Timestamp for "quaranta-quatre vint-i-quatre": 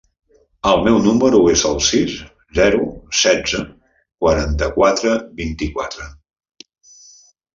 4.25-6.09